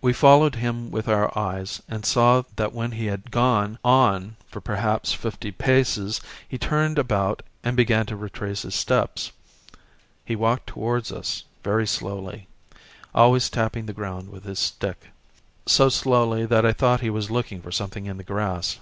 [0.00, 4.60] We followed him with our eyes and saw that when he had gone on for
[4.60, 9.32] perhaps fifty paces he turned about and began to retrace his steps.
[10.24, 12.46] He walked towards us very slowly,
[13.12, 15.08] always tapping the ground with his stick,
[15.66, 18.78] so slowly that I thought he was looking for something in the grass.